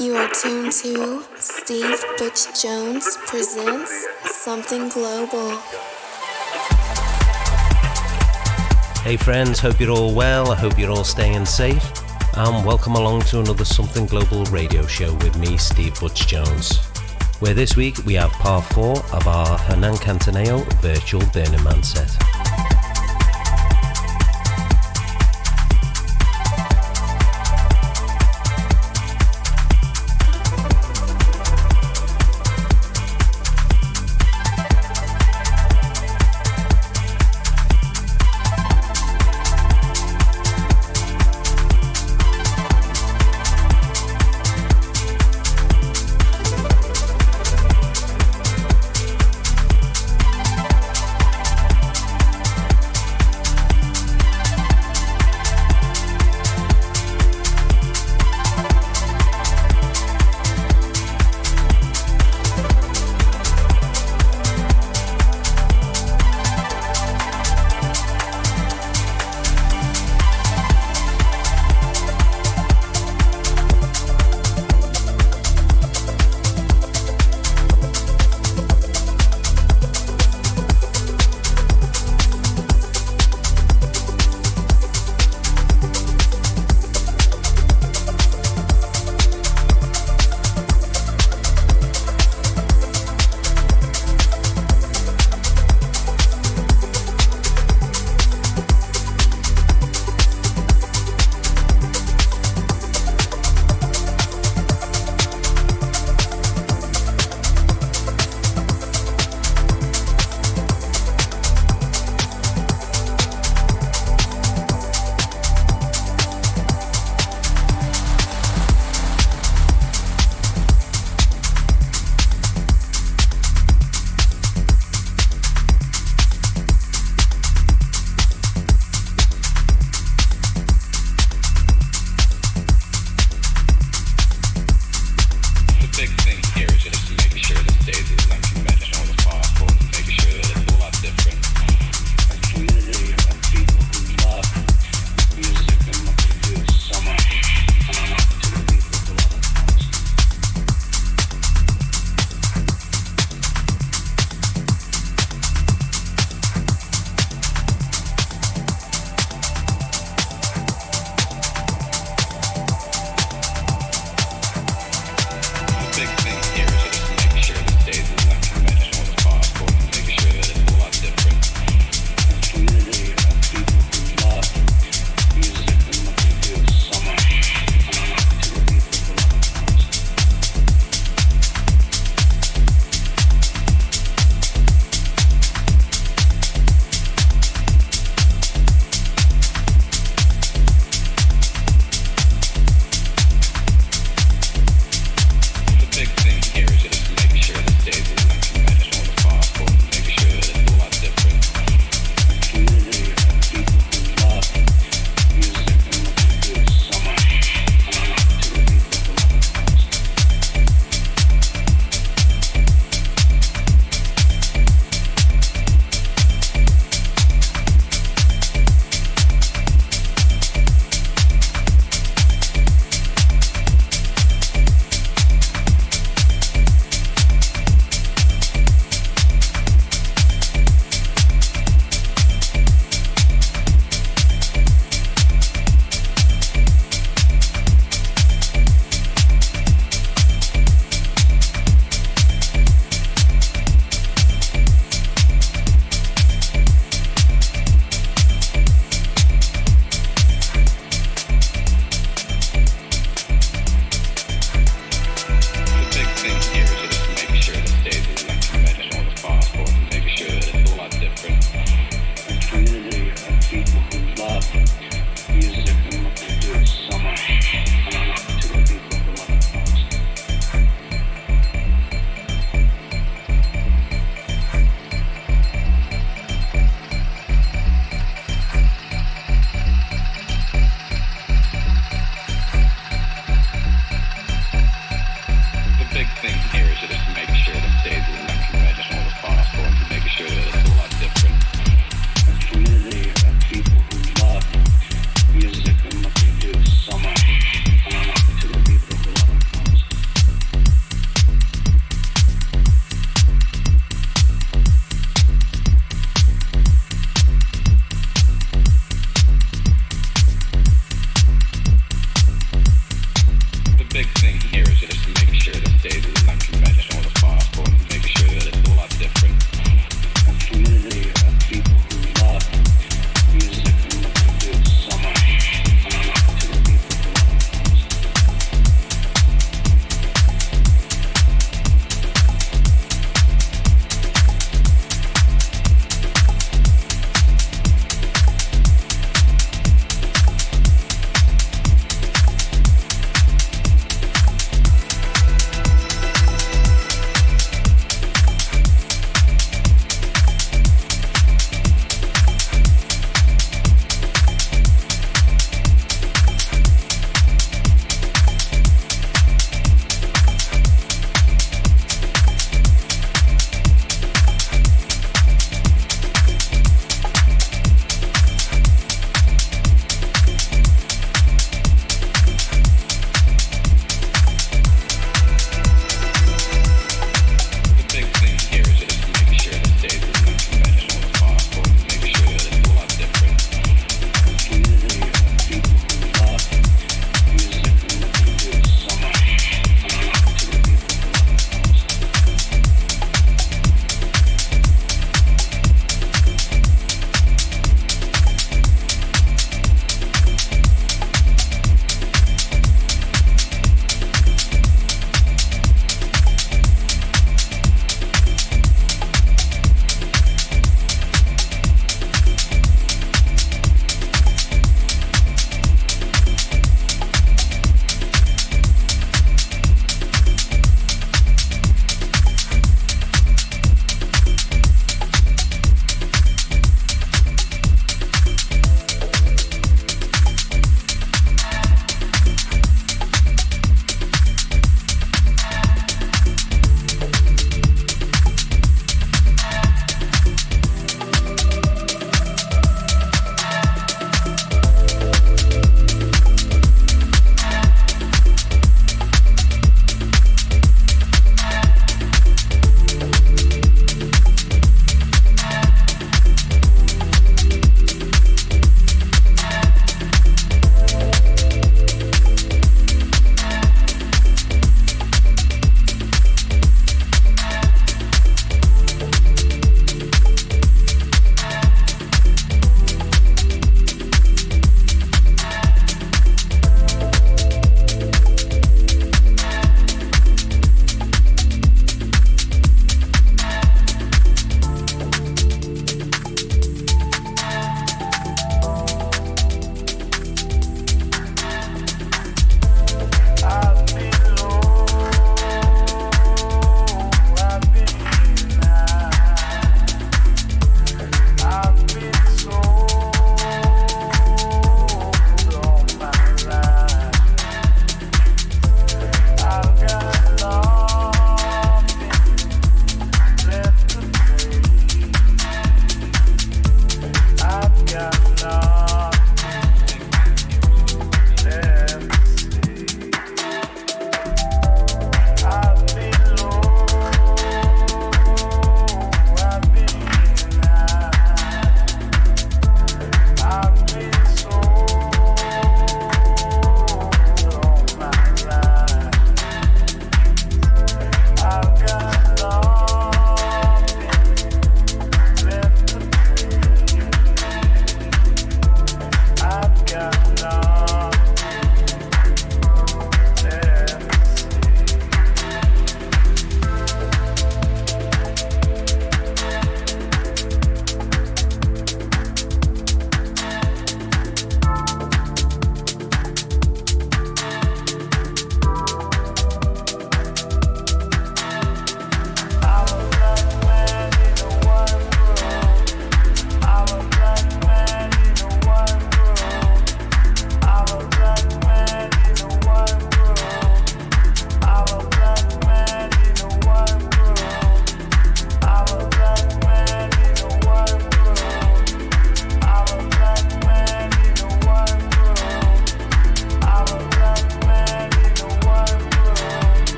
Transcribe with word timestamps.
You 0.00 0.16
are 0.16 0.30
tuned 0.30 0.72
to 0.72 1.22
Steve 1.36 2.02
Butch 2.16 2.62
Jones 2.62 3.18
presents 3.26 4.06
Something 4.24 4.88
Global. 4.88 5.50
Hey 9.02 9.18
friends, 9.18 9.60
hope 9.60 9.78
you're 9.78 9.90
all 9.90 10.14
well. 10.14 10.52
I 10.52 10.54
hope 10.54 10.78
you're 10.78 10.90
all 10.90 11.04
staying 11.04 11.44
safe. 11.44 11.84
And 12.38 12.64
welcome 12.64 12.94
along 12.94 13.22
to 13.24 13.40
another 13.40 13.66
Something 13.66 14.06
Global 14.06 14.46
radio 14.46 14.86
show 14.86 15.12
with 15.16 15.36
me, 15.38 15.58
Steve 15.58 16.00
Butch 16.00 16.26
Jones. 16.26 16.78
Where 17.40 17.52
this 17.52 17.76
week 17.76 17.98
we 18.06 18.14
have 18.14 18.30
part 18.30 18.64
four 18.72 18.96
of 19.12 19.28
our 19.28 19.58
Hernan 19.58 19.96
Cattaneo 19.96 20.64
virtual 20.80 21.20
Burning 21.34 21.62
Man 21.62 21.82
set. 21.82 22.29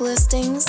Listings 0.00 0.65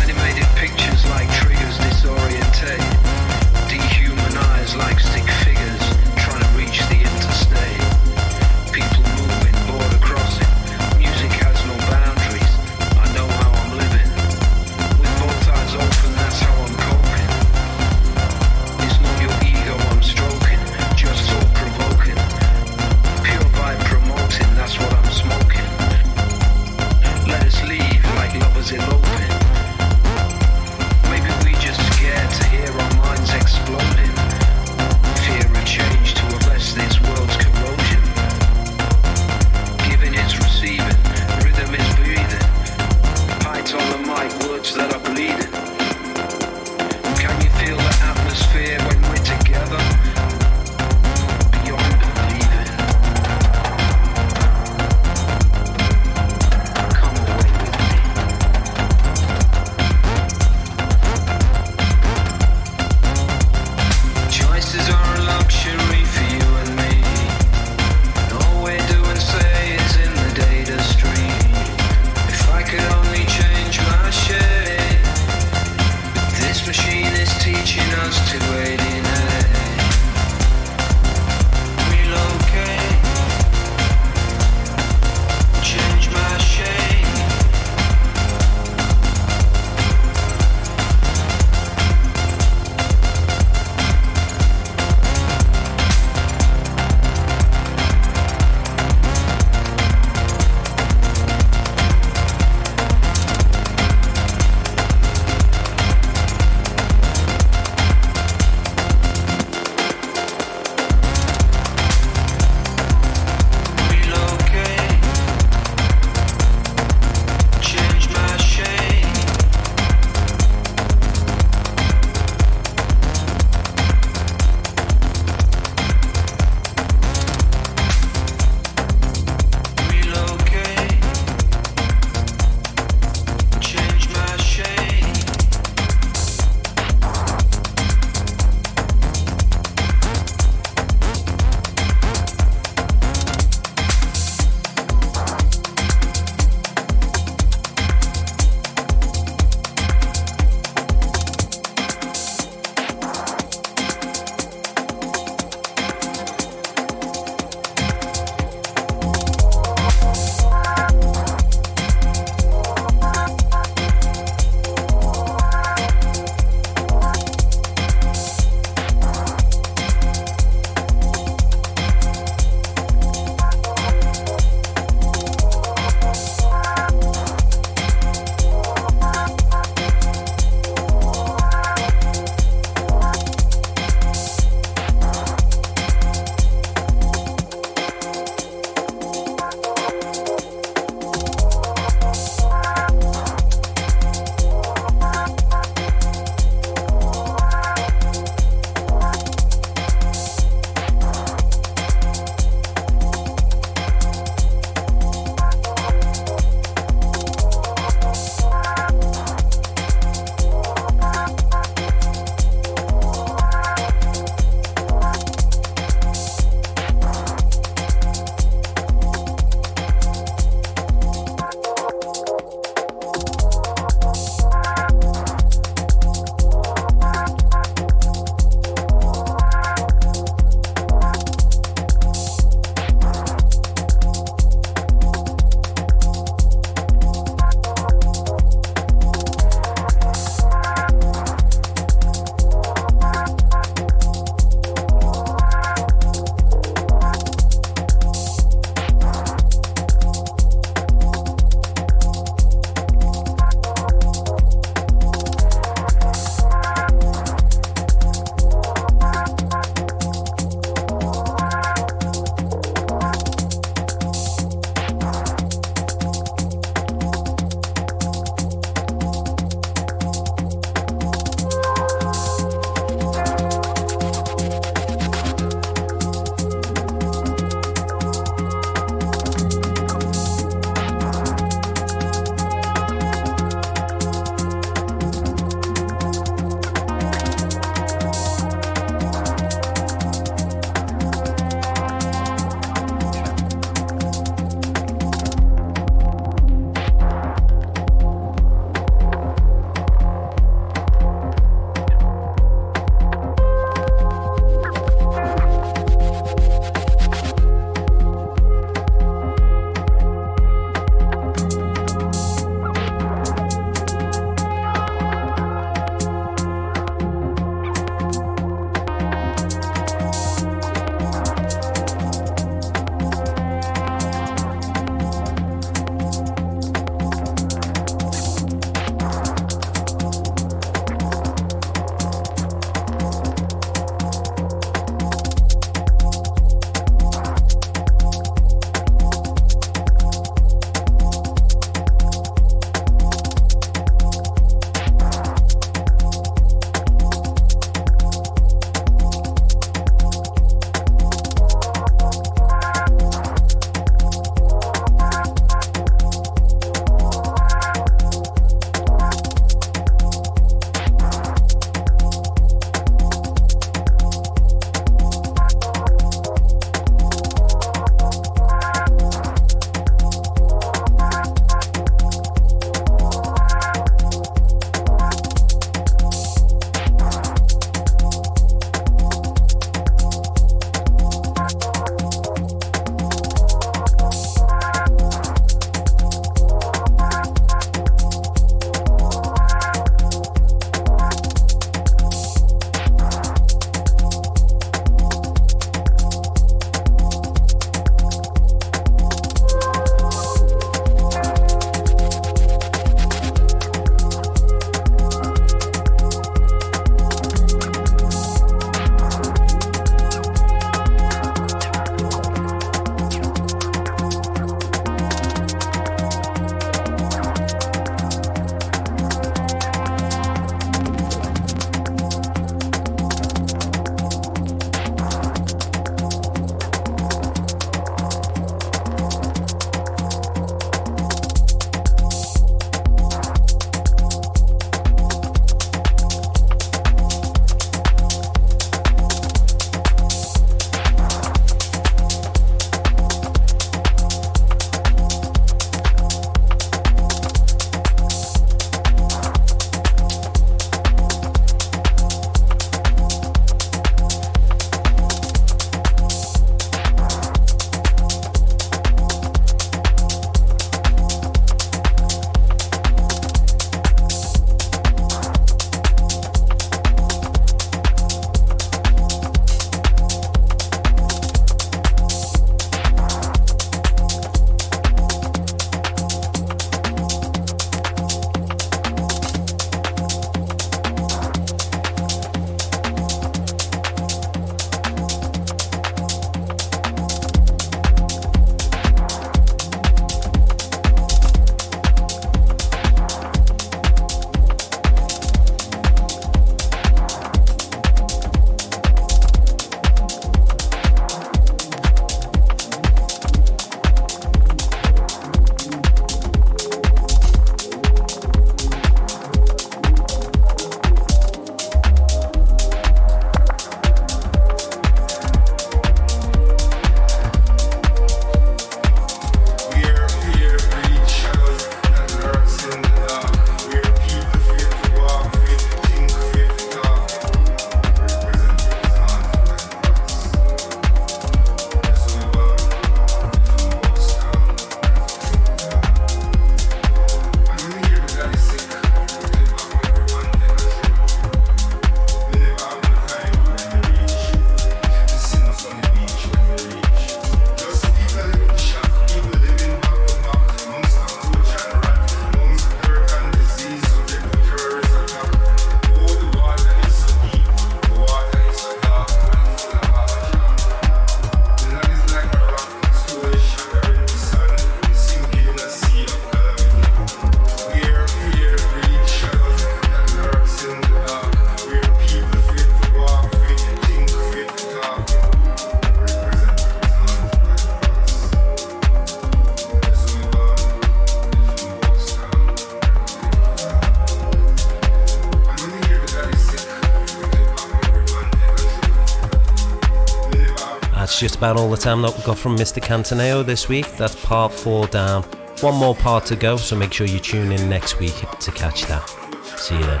just 591.24 591.36
about 591.36 591.56
all 591.56 591.70
the 591.70 591.76
time 591.78 592.02
that 592.02 592.14
we've 592.14 592.26
got 592.26 592.36
from 592.36 592.54
Mr. 592.54 592.82
Cantaneo 592.82 593.42
this 593.42 593.66
week. 593.66 593.90
That's 593.96 594.14
part 594.26 594.52
four 594.52 594.86
down. 594.88 595.22
One 595.62 595.74
more 595.74 595.94
part 595.94 596.26
to 596.26 596.36
go, 596.36 596.58
so 596.58 596.76
make 596.76 596.92
sure 596.92 597.06
you 597.06 597.18
tune 597.18 597.50
in 597.50 597.66
next 597.66 597.98
week 597.98 598.12
to 598.40 598.52
catch 598.52 598.84
that. 598.88 599.08
See 599.56 599.74
you 599.74 599.84
then. 599.84 600.00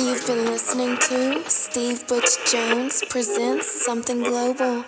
You've 0.00 0.26
been 0.26 0.46
listening 0.46 0.96
to 0.96 1.50
Steve 1.50 2.08
Butch 2.08 2.50
Jones 2.50 3.04
presents 3.10 3.70
Something 3.84 4.22
Global. 4.22 4.86